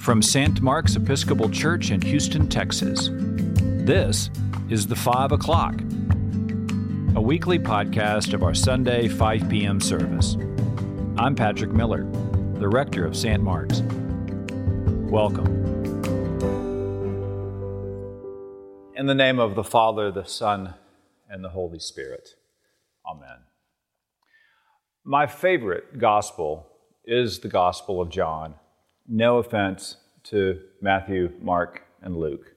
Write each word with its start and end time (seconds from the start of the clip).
From 0.00 0.22
St. 0.22 0.60
Mark's 0.60 0.96
Episcopal 0.96 1.48
Church 1.48 1.92
in 1.92 2.00
Houston, 2.02 2.48
Texas, 2.48 3.10
this 3.12 4.28
is 4.68 4.88
The 4.88 4.96
Five 4.96 5.30
O'Clock, 5.30 5.80
a 7.14 7.20
weekly 7.20 7.60
podcast 7.60 8.34
of 8.34 8.42
our 8.42 8.54
Sunday 8.54 9.06
5 9.06 9.48
p.m. 9.48 9.80
service. 9.80 10.36
I'm 11.16 11.36
Patrick 11.36 11.70
Miller, 11.70 12.02
the 12.54 12.68
rector 12.68 13.06
of 13.06 13.16
St. 13.16 13.40
Mark's. 13.40 13.82
Welcome. 15.08 15.46
In 18.96 19.06
the 19.06 19.14
name 19.14 19.38
of 19.38 19.54
the 19.54 19.62
Father, 19.62 20.10
the 20.10 20.24
Son, 20.24 20.74
and 21.28 21.44
the 21.44 21.50
Holy 21.50 21.78
Spirit. 21.78 22.30
Amen. 23.08 23.44
My 25.04 25.28
favorite 25.28 25.98
gospel 25.98 26.66
is 27.04 27.40
the 27.40 27.48
Gospel 27.48 28.00
of 28.00 28.10
John. 28.10 28.54
No 29.08 29.38
offense 29.38 29.96
to 30.24 30.60
Matthew, 30.80 31.32
Mark, 31.40 31.82
and 32.02 32.16
Luke. 32.16 32.54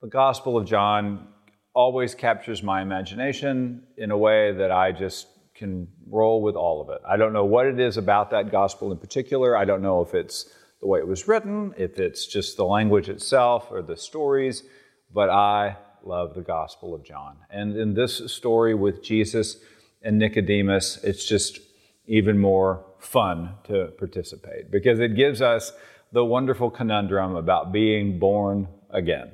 The 0.00 0.08
Gospel 0.08 0.56
of 0.56 0.66
John 0.66 1.28
always 1.74 2.14
captures 2.14 2.62
my 2.62 2.80
imagination 2.80 3.82
in 3.98 4.10
a 4.10 4.16
way 4.16 4.52
that 4.52 4.70
I 4.70 4.92
just 4.92 5.26
can 5.54 5.88
roll 6.08 6.40
with 6.42 6.54
all 6.54 6.80
of 6.80 6.88
it. 6.88 7.00
I 7.06 7.16
don't 7.16 7.32
know 7.32 7.44
what 7.44 7.66
it 7.66 7.80
is 7.80 7.96
about 7.96 8.30
that 8.30 8.50
gospel 8.50 8.92
in 8.92 8.98
particular. 8.98 9.56
I 9.56 9.64
don't 9.64 9.82
know 9.82 10.00
if 10.00 10.14
it's 10.14 10.50
the 10.80 10.86
way 10.86 11.00
it 11.00 11.06
was 11.06 11.26
written, 11.26 11.74
if 11.76 11.98
it's 11.98 12.26
just 12.26 12.56
the 12.56 12.64
language 12.64 13.08
itself 13.08 13.68
or 13.70 13.82
the 13.82 13.96
stories, 13.96 14.62
but 15.12 15.30
I 15.30 15.76
love 16.02 16.34
the 16.34 16.42
Gospel 16.42 16.94
of 16.94 17.04
John. 17.04 17.36
And 17.50 17.76
in 17.76 17.94
this 17.94 18.32
story 18.32 18.74
with 18.74 19.02
Jesus 19.02 19.58
and 20.02 20.18
Nicodemus, 20.18 21.02
it's 21.02 21.26
just 21.26 21.58
even 22.06 22.38
more 22.38 22.85
fun 22.98 23.54
to 23.64 23.92
participate 23.98 24.70
because 24.70 25.00
it 25.00 25.14
gives 25.14 25.40
us 25.42 25.72
the 26.12 26.24
wonderful 26.24 26.70
conundrum 26.70 27.36
about 27.36 27.72
being 27.72 28.18
born 28.18 28.68
again. 28.90 29.32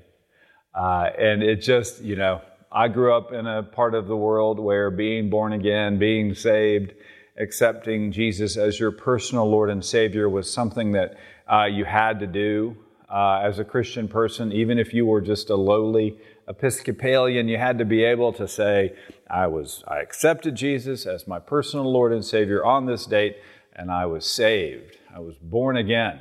Uh, 0.75 1.11
and 1.19 1.43
it 1.43 1.57
just, 1.57 2.03
you 2.03 2.17
know, 2.17 2.41
I 2.71 2.89
grew 2.89 3.15
up 3.15 3.33
in 3.33 3.47
a 3.47 3.63
part 3.63 3.95
of 3.95 4.07
the 4.07 4.17
world 4.17 4.59
where 4.59 4.91
being 4.91 5.29
born 5.29 5.53
again, 5.53 5.99
being 5.99 6.35
saved, 6.35 6.95
accepting 7.37 8.13
Jesus 8.13 8.57
as 8.57 8.81
your 8.81 8.91
personal 8.91 9.49
Lord 9.49 9.69
and 9.69 9.85
Savior 9.85 10.29
was 10.29 10.51
something 10.51 10.93
that 10.93 11.17
uh, 11.51 11.65
you 11.65 11.85
had 11.85 12.21
to 12.21 12.27
do 12.27 12.77
uh, 13.11 13.41
as 13.45 13.59
a 13.59 13.65
Christian 13.65 14.09
person, 14.09 14.53
even 14.53 14.79
if 14.79 14.95
you 14.95 15.05
were 15.05 15.21
just 15.21 15.51
a 15.51 15.57
lowly 15.57 16.17
Episcopalian, 16.53 17.49
you 17.49 17.57
had 17.57 17.79
to 17.79 17.85
be 17.87 18.05
able 18.05 18.31
to 18.35 18.47
say, 18.47 18.95
I 19.31 19.47
was 19.47 19.83
I 19.89 20.01
accepted 20.01 20.55
Jesus 20.55 21.07
as 21.07 21.27
my 21.27 21.39
personal 21.39 21.91
Lord 21.91 22.13
and 22.13 22.23
Savior 22.23 22.63
on 22.63 22.85
this 22.85 23.07
date, 23.07 23.37
and 23.75 23.91
I 23.91 24.05
was 24.05 24.27
saved. 24.27 24.99
I 25.15 25.21
was 25.21 25.37
born 25.39 25.79
again. 25.79 26.21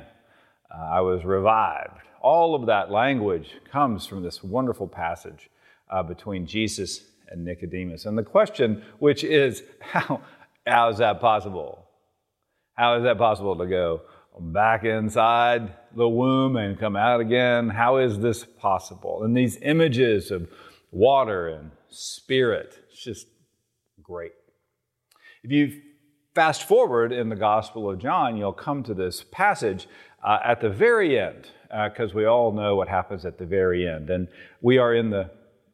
Uh, 0.74 0.84
I 0.84 1.00
was 1.02 1.22
revived. 1.26 2.00
All 2.22 2.54
of 2.54 2.64
that 2.66 2.90
language 2.90 3.56
comes 3.70 4.06
from 4.06 4.22
this 4.22 4.42
wonderful 4.42 4.88
passage 4.88 5.50
uh, 5.90 6.02
between 6.02 6.46
Jesus 6.46 7.04
and 7.28 7.44
Nicodemus. 7.44 8.06
And 8.06 8.16
the 8.16 8.22
question, 8.22 8.82
which 9.00 9.24
is, 9.24 9.62
how, 9.80 10.22
how 10.66 10.88
is 10.88 10.96
that 10.96 11.20
possible? 11.20 11.86
How 12.72 12.96
is 12.96 13.02
that 13.02 13.18
possible 13.18 13.58
to 13.58 13.66
go 13.66 14.00
back 14.40 14.84
inside 14.84 15.74
the 15.94 16.08
womb 16.08 16.56
and 16.56 16.78
come 16.78 16.96
out 16.96 17.20
again? 17.20 17.68
How 17.68 17.98
is 17.98 18.18
this 18.18 18.44
possible? 18.44 19.24
And 19.24 19.36
these 19.36 19.58
images 19.62 20.30
of 20.30 20.48
water 20.90 21.48
and 21.48 21.70
spirit, 21.90 22.78
it's 22.90 23.02
just 23.02 23.26
great. 24.02 24.32
If 25.42 25.50
you 25.50 25.80
fast 26.34 26.66
forward 26.66 27.12
in 27.12 27.28
the 27.28 27.36
Gospel 27.36 27.90
of 27.90 27.98
John, 27.98 28.36
you'll 28.36 28.52
come 28.52 28.82
to 28.84 28.94
this 28.94 29.24
passage 29.30 29.86
uh, 30.24 30.38
at 30.44 30.60
the 30.60 30.70
very 30.70 31.18
end, 31.18 31.48
because 31.68 32.12
uh, 32.12 32.16
we 32.16 32.24
all 32.24 32.52
know 32.52 32.76
what 32.76 32.88
happens 32.88 33.24
at 33.24 33.38
the 33.38 33.46
very 33.46 33.88
end. 33.88 34.08
And 34.08 34.28
we 34.60 34.78
are 34.78 34.94
in 34.94 35.10
the, 35.10 35.30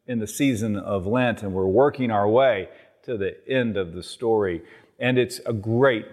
in 0.07 0.19
the 0.19 0.27
season 0.27 0.75
of 0.75 1.05
Lent, 1.05 1.43
and 1.43 1.53
we're 1.53 1.67
working 1.67 2.11
our 2.11 2.27
way 2.27 2.69
to 3.03 3.17
the 3.17 3.37
end 3.47 3.77
of 3.77 3.93
the 3.93 4.03
story. 4.03 4.63
And 4.99 5.17
it's 5.17 5.39
a 5.45 5.53
great, 5.53 6.07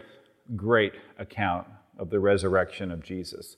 great 0.54 0.92
account 1.18 1.66
of 1.98 2.10
the 2.10 2.20
resurrection 2.20 2.90
of 2.90 3.02
Jesus. 3.02 3.56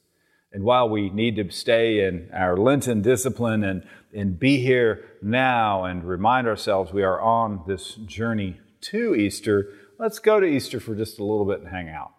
And 0.53 0.65
while 0.65 0.88
we 0.88 1.10
need 1.10 1.37
to 1.37 1.50
stay 1.50 2.06
in 2.06 2.31
our 2.32 2.56
Lenten 2.56 3.03
discipline 3.03 3.62
and, 3.65 3.87
and 4.15 4.38
be 4.38 4.60
here 4.60 5.04
now 5.22 5.84
and 5.84 6.04
remind 6.04 6.47
ourselves 6.47 6.93
we 6.93 7.03
are 7.03 7.21
on 7.21 7.65
this 7.66 7.94
journey 7.94 8.59
to 8.82 9.15
Easter, 9.15 9.69
let's 9.98 10.19
go 10.19 10.41
to 10.41 10.47
Easter 10.47 10.81
for 10.81 10.94
just 10.94 11.19
a 11.19 11.25
little 11.25 11.44
bit 11.44 11.60
and 11.60 11.69
hang 11.69 11.91
out. 11.91 12.12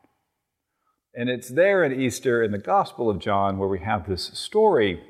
And 1.15 1.29
it's 1.29 1.49
there 1.49 1.83
at 1.83 1.91
Easter 1.91 2.43
in 2.43 2.51
the 2.51 2.59
Gospel 2.59 3.09
of 3.09 3.19
John 3.19 3.57
where 3.57 3.69
we 3.69 3.79
have 3.79 4.07
this 4.07 4.31
story 4.33 5.01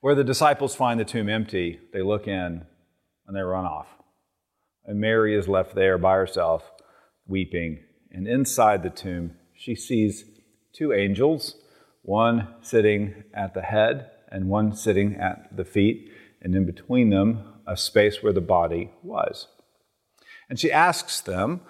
where 0.00 0.14
the 0.14 0.24
disciples 0.24 0.74
find 0.74 0.98
the 0.98 1.04
tomb 1.04 1.28
empty. 1.28 1.80
They 1.92 2.02
look 2.02 2.26
in 2.26 2.64
and 3.26 3.36
they 3.36 3.40
run 3.40 3.66
off. 3.66 3.88
And 4.86 5.00
Mary 5.00 5.36
is 5.36 5.48
left 5.48 5.74
there 5.74 5.98
by 5.98 6.14
herself, 6.14 6.70
weeping. 7.26 7.84
And 8.10 8.26
inside 8.26 8.82
the 8.82 8.90
tomb, 8.90 9.34
she 9.58 9.74
sees 9.74 10.24
two 10.72 10.92
angels, 10.92 11.56
one 12.02 12.54
sitting 12.62 13.24
at 13.34 13.54
the 13.54 13.62
head 13.62 14.08
and 14.30 14.48
one 14.48 14.72
sitting 14.74 15.16
at 15.16 15.56
the 15.56 15.64
feet, 15.64 16.10
and 16.40 16.54
in 16.54 16.64
between 16.64 17.10
them, 17.10 17.54
a 17.66 17.76
space 17.76 18.22
where 18.22 18.32
the 18.32 18.40
body 18.40 18.92
was. 19.02 19.48
And 20.48 20.60
she 20.60 20.70
asks 20.70 21.20
them, 21.20 21.62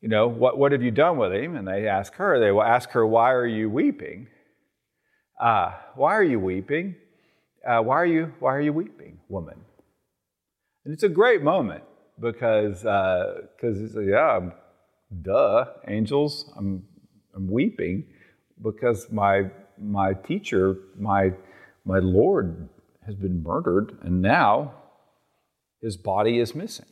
you 0.00 0.08
know, 0.08 0.26
what, 0.26 0.58
what 0.58 0.72
have 0.72 0.82
you 0.82 0.90
done 0.90 1.18
with 1.18 1.32
him? 1.32 1.54
And 1.54 1.68
they 1.68 1.86
ask 1.86 2.14
her, 2.14 2.40
they 2.40 2.50
will 2.50 2.64
ask 2.64 2.90
her, 2.90 3.06
why 3.06 3.32
are 3.32 3.46
you 3.46 3.70
weeping? 3.70 4.26
Uh, 5.40 5.72
why 5.94 6.14
are 6.16 6.24
you 6.24 6.40
weeping? 6.40 6.96
Uh, 7.66 7.80
why, 7.80 7.96
are 7.96 8.06
you, 8.06 8.32
why 8.40 8.56
are 8.56 8.60
you 8.60 8.72
weeping, 8.72 9.20
woman? 9.28 9.60
And 10.84 10.92
it's 10.92 11.04
a 11.04 11.08
great 11.08 11.42
moment 11.42 11.84
because, 12.18 12.80
because 12.80 13.96
uh, 13.96 14.00
yeah, 14.00 14.36
I'm, 14.36 14.52
duh, 15.22 15.66
angels, 15.86 16.50
I'm 16.56 16.84
I'm 17.34 17.50
weeping 17.50 18.04
because 18.62 19.10
my, 19.10 19.50
my 19.78 20.14
teacher, 20.14 20.76
my, 20.98 21.32
my 21.84 21.98
Lord, 21.98 22.68
has 23.06 23.14
been 23.14 23.42
murdered, 23.42 23.98
and 24.02 24.20
now 24.20 24.74
his 25.80 25.96
body 25.96 26.38
is 26.38 26.54
missing. 26.54 26.86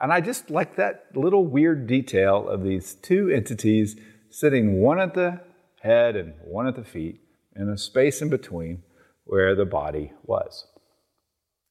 And 0.00 0.12
I 0.12 0.20
just 0.20 0.50
like 0.50 0.76
that 0.76 1.06
little 1.14 1.46
weird 1.46 1.86
detail 1.86 2.48
of 2.48 2.62
these 2.62 2.94
two 2.94 3.30
entities 3.30 3.96
sitting 4.30 4.80
one 4.80 5.00
at 5.00 5.14
the 5.14 5.40
head 5.82 6.16
and 6.16 6.34
one 6.44 6.66
at 6.66 6.76
the 6.76 6.84
feet 6.84 7.20
in 7.54 7.70
a 7.70 7.78
space 7.78 8.20
in 8.20 8.28
between 8.28 8.82
where 9.24 9.54
the 9.54 9.64
body 9.64 10.12
was. 10.22 10.66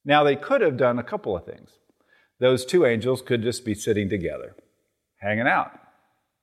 Now, 0.04 0.24
they 0.24 0.36
could 0.36 0.62
have 0.62 0.78
done 0.78 0.98
a 0.98 1.04
couple 1.04 1.36
of 1.38 1.46
things. 1.46 1.72
Those 2.40 2.66
two 2.66 2.86
angels 2.86 3.22
could 3.22 3.44
just 3.44 3.64
be 3.64 3.76
sitting 3.76 4.10
together, 4.10 4.56
hanging 5.18 5.48
out, 5.48 5.72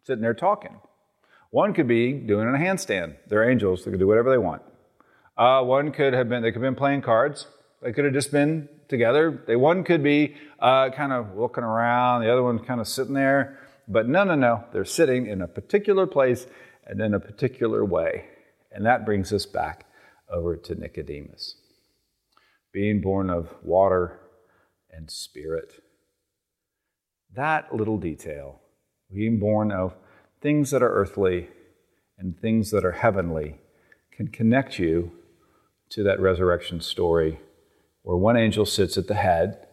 sitting 0.05 0.23
there 0.23 0.35
talking. 0.35 0.81
One 1.51 1.75
could 1.75 1.89
be 1.89 2.13
doing 2.13 2.49
a 2.49 2.53
handstand. 2.53 3.17
They're 3.29 3.49
angels, 3.49 3.85
they 3.85 3.91
could 3.91 4.01
do 4.01 4.07
whatever 4.07 4.31
they 4.31 4.39
want. 4.39 4.63
Uh, 5.37 5.63
one 5.63 5.93
could 5.93 6.15
have 6.15 6.29
been, 6.29 6.43
they 6.43 6.51
could 6.51 6.63
have 6.63 6.75
been 6.75 6.79
playing 6.79 7.03
cards. 7.03 7.47
They 7.83 7.93
could 7.93 8.05
have 8.05 8.15
just 8.15 8.31
been 8.31 8.69
together. 8.89 9.43
They, 9.47 9.57
one 9.57 9.85
could 9.85 10.03
be 10.03 10.37
uh, 10.61 10.91
kind 10.91 11.13
of 11.13 11.37
looking 11.37 11.65
around, 11.65 12.23
the 12.23 12.33
other 12.33 12.43
one 12.43 12.59
kind 12.61 12.81
of 12.81 12.89
sitting 12.89 13.15
there. 13.15 13.59
But 13.89 14.09
no, 14.09 14.25
no, 14.25 14.35
no. 14.35 14.65
They're 14.73 14.85
sitting 14.85 15.27
in 15.27 15.43
a 15.43 15.49
particular 15.49 16.07
place 16.07 16.47
and 16.87 17.01
in 17.01 17.13
a 17.13 17.21
particular 17.21 17.85
way. 17.85 18.27
And 18.71 18.87
that 18.87 19.05
brings 19.05 19.33
us 19.33 19.45
back 19.45 19.87
over 20.31 20.57
to 20.57 20.75
Nicodemus. 20.75 21.57
Being 22.73 23.01
born 23.01 23.29
of 23.29 23.53
water 23.63 24.21
and 24.91 25.11
spirit. 25.11 25.75
That 27.35 27.75
little 27.75 27.99
detail 27.99 28.62
being 29.13 29.39
born 29.39 29.71
of 29.71 29.95
things 30.41 30.71
that 30.71 30.83
are 30.83 30.93
earthly 30.93 31.49
and 32.19 32.39
things 32.41 32.71
that 32.71 32.85
are 32.85 32.93
heavenly, 32.93 33.57
can 34.11 34.29
connect 34.29 34.79
you 34.79 35.13
to 35.91 36.03
that 36.03 36.21
resurrection 36.21 36.81
story 36.81 37.41
where 38.03 38.17
one 38.17 38.37
angel 38.37 38.67
sits 38.67 38.97
at 38.97 39.07
the 39.07 39.15
head, 39.15 39.67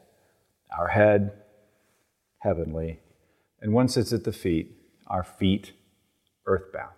our 0.77 0.89
head 0.89 1.31
heavenly, 2.39 2.99
and 3.61 3.73
one 3.73 3.87
sits 3.87 4.13
at 4.13 4.23
the 4.23 4.31
feet, 4.31 4.75
our 5.07 5.23
feet 5.23 5.73
earthbound. 6.45 6.93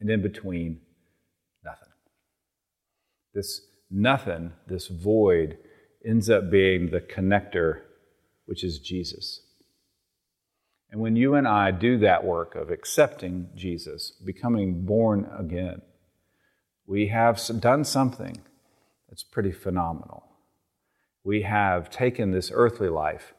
And 0.00 0.10
in 0.10 0.22
between, 0.22 0.80
nothing. 1.64 1.88
This 3.34 3.62
nothing, 3.90 4.52
this 4.66 4.86
void, 4.88 5.58
ends 6.04 6.30
up 6.30 6.50
being 6.50 6.90
the 6.90 7.00
connector, 7.00 7.80
which 8.46 8.62
is 8.62 8.78
Jesus. 8.78 9.42
And 10.90 11.00
when 11.00 11.16
you 11.16 11.34
and 11.34 11.46
I 11.46 11.70
do 11.70 11.98
that 11.98 12.24
work 12.24 12.54
of 12.54 12.70
accepting 12.70 13.50
Jesus, 13.54 14.12
becoming 14.24 14.86
born 14.86 15.28
again, 15.38 15.82
we 16.86 17.08
have 17.08 17.40
done 17.60 17.84
something 17.84 18.40
that's 19.08 19.22
pretty 19.22 19.52
phenomenal. 19.52 20.24
We 21.24 21.42
have 21.42 21.90
taken 21.90 22.30
this 22.30 22.50
earthly 22.52 22.88
life 22.88 23.34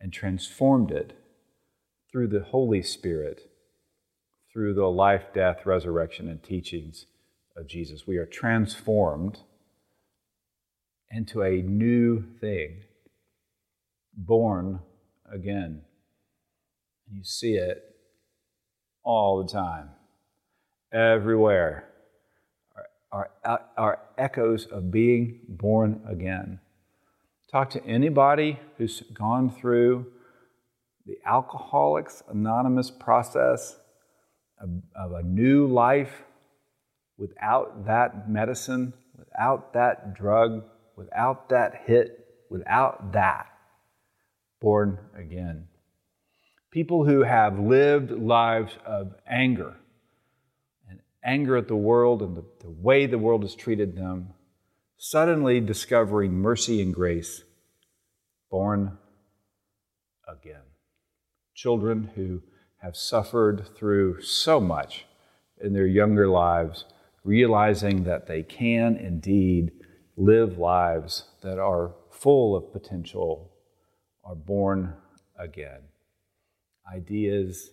and 0.00 0.12
transformed 0.12 0.90
it 0.90 1.12
through 2.10 2.28
the 2.28 2.44
Holy 2.44 2.82
Spirit, 2.82 3.42
through 4.50 4.74
the 4.74 4.86
life, 4.86 5.24
death, 5.34 5.66
resurrection, 5.66 6.28
and 6.28 6.42
teachings 6.42 7.04
of 7.56 7.68
Jesus. 7.68 8.06
We 8.06 8.16
are 8.16 8.26
transformed 8.26 9.40
into 11.10 11.42
a 11.42 11.60
new 11.60 12.24
thing, 12.40 12.84
born 14.16 14.80
again. 15.30 15.82
You 17.12 17.24
see 17.24 17.54
it 17.54 17.82
all 19.02 19.42
the 19.42 19.50
time, 19.50 19.90
everywhere. 20.92 21.86
Are, 23.12 23.30
are, 23.76 23.98
echoes 24.16 24.66
of 24.66 24.92
being 24.92 25.40
born 25.48 26.00
again. 26.08 26.60
Talk 27.50 27.70
to 27.70 27.84
anybody 27.84 28.60
who's 28.78 29.00
gone 29.12 29.50
through 29.50 30.06
the 31.06 31.18
Alcoholics 31.26 32.22
Anonymous 32.28 32.92
process 32.92 33.76
of, 34.60 34.70
of 34.94 35.12
a 35.12 35.24
new 35.24 35.66
life 35.66 36.22
without 37.18 37.86
that 37.86 38.30
medicine, 38.30 38.92
without 39.18 39.72
that 39.72 40.14
drug, 40.14 40.62
without 40.96 41.48
that 41.48 41.82
hit, 41.86 42.26
without 42.48 43.12
that. 43.12 43.46
Born 44.60 44.98
again. 45.16 45.66
People 46.70 47.04
who 47.04 47.22
have 47.22 47.58
lived 47.58 48.12
lives 48.12 48.78
of 48.86 49.14
anger 49.26 49.74
and 50.88 51.00
anger 51.24 51.56
at 51.56 51.66
the 51.66 51.76
world 51.76 52.22
and 52.22 52.36
the, 52.36 52.44
the 52.60 52.70
way 52.70 53.06
the 53.06 53.18
world 53.18 53.42
has 53.42 53.56
treated 53.56 53.96
them, 53.96 54.28
suddenly 54.96 55.60
discovering 55.60 56.32
mercy 56.32 56.80
and 56.80 56.94
grace, 56.94 57.42
born 58.50 58.98
again. 60.28 60.62
Children 61.54 62.10
who 62.14 62.42
have 62.76 62.96
suffered 62.96 63.66
through 63.76 64.22
so 64.22 64.60
much 64.60 65.06
in 65.60 65.72
their 65.72 65.86
younger 65.86 66.28
lives, 66.28 66.84
realizing 67.24 68.04
that 68.04 68.26
they 68.26 68.42
can 68.42 68.96
indeed 68.96 69.72
live 70.16 70.56
lives 70.56 71.24
that 71.42 71.58
are 71.58 71.94
full 72.10 72.54
of 72.54 72.72
potential, 72.72 73.50
are 74.22 74.34
born 74.34 74.94
again. 75.38 75.80
Ideas, 76.94 77.70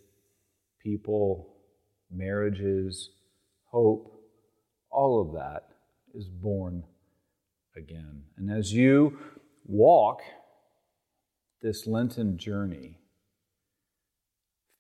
people, 0.82 1.56
marriages, 2.12 3.10
hope, 3.66 4.14
all 4.90 5.22
of 5.22 5.34
that 5.34 5.70
is 6.14 6.28
born 6.28 6.84
again. 7.76 8.24
And 8.38 8.52
as 8.52 8.74
you 8.74 9.18
walk 9.66 10.22
this 11.62 11.88
Lenten 11.88 12.38
journey, 12.38 13.00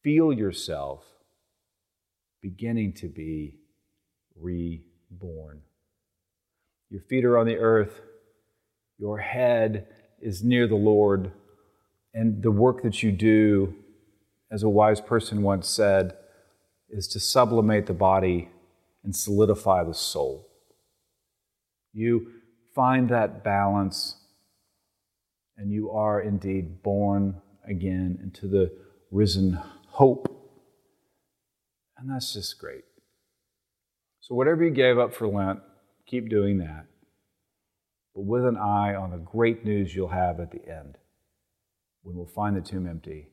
feel 0.04 0.32
yourself 0.32 1.04
beginning 2.42 2.94
to 2.94 3.08
be 3.08 3.60
reborn. 4.40 5.62
Your 6.90 7.02
feet 7.02 7.26
are 7.26 7.38
on 7.38 7.48
the 7.48 7.58
earth, 7.58 8.00
your 8.98 9.20
head 9.20 9.88
is 10.22 10.44
near 10.44 10.68
the 10.68 10.76
Lord, 10.76 11.32
and 12.14 12.42
the 12.42 12.52
work 12.52 12.84
that 12.84 13.04
you 13.04 13.12
do, 13.12 13.76
as 14.52 14.64
a 14.64 14.70
wise 14.70 15.02
person 15.02 15.42
once 15.42 15.68
said, 15.68 16.16
is 16.90 17.08
to 17.10 17.20
sublimate 17.20 17.86
the 17.86 17.94
body 17.94 18.50
and 19.04 19.16
solidify 19.16 19.84
the 19.84 19.94
soul. 19.94 20.48
You 21.94 22.32
find 22.74 23.10
that 23.10 23.44
balance, 23.44 24.16
and 25.58 25.72
you 25.72 25.92
are 25.92 26.22
indeed 26.22 26.82
born 26.84 27.42
again 27.68 28.20
into 28.24 28.48
the 28.48 28.72
risen 29.12 29.60
hope. 29.88 30.34
And 31.98 32.10
that's 32.10 32.34
just 32.34 32.60
great. 32.60 32.84
So, 34.20 34.36
whatever 34.36 34.64
you 34.64 34.72
gave 34.72 35.00
up 35.00 35.14
for 35.14 35.28
Lent, 35.28 35.60
Keep 36.08 36.30
doing 36.30 36.60
that. 36.60 36.86
But 38.16 38.22
with 38.22 38.46
an 38.46 38.58
eye 38.58 38.96
on 38.96 39.12
the 39.12 39.18
great 39.18 39.66
news 39.66 39.94
you'll 39.94 40.08
have 40.08 40.40
at 40.40 40.52
the 40.52 40.66
end 40.68 40.98
when 42.02 42.16
we'll 42.16 42.26
find 42.26 42.56
the 42.56 42.62
tomb 42.62 42.88
empty 42.88 43.28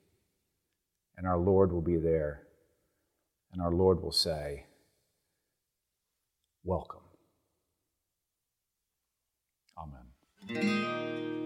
and 1.16 1.26
our 1.26 1.38
Lord 1.38 1.72
will 1.72 1.82
be 1.82 1.96
there 1.96 2.42
and 3.52 3.62
our 3.62 3.70
Lord 3.72 4.02
will 4.02 4.12
say, 4.12 4.66
Welcome. 6.64 7.00
Amen. 9.78 11.43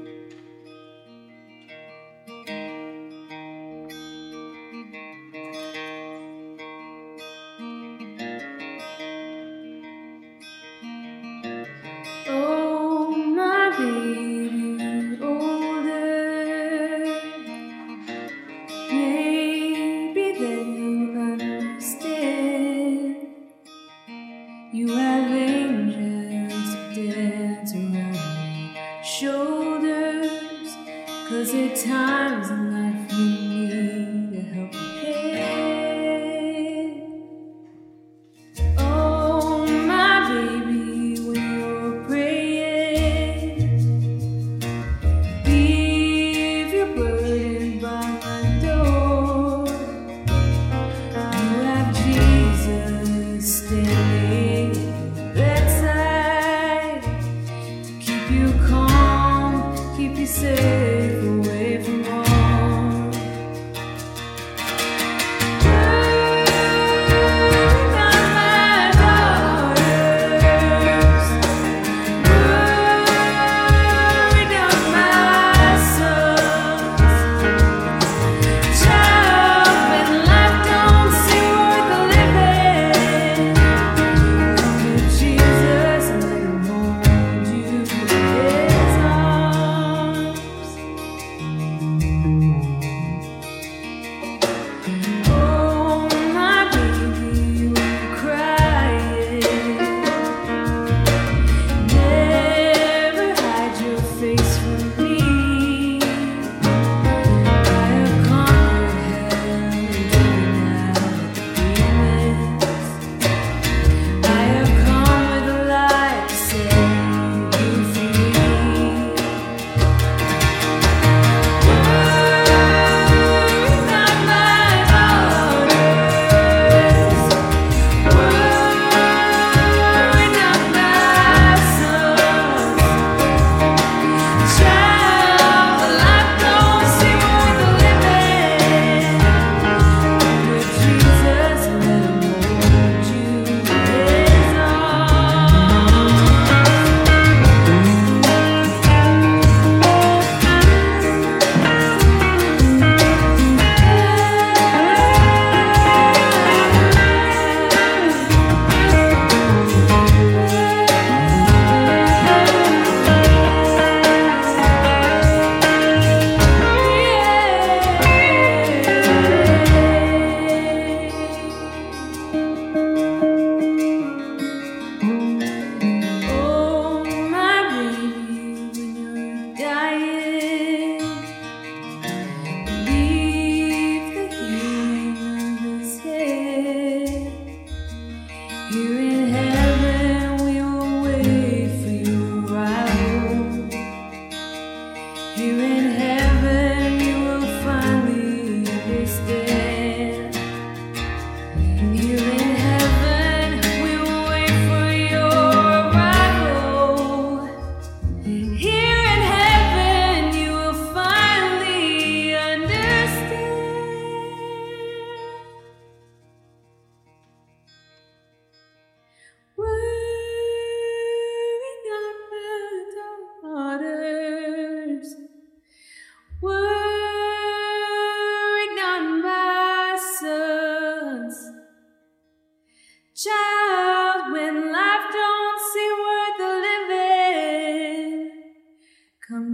you 58.31 58.53
calm, 58.69 59.97
keep 59.97 60.17
you 60.17 60.27
safe. 60.27 60.98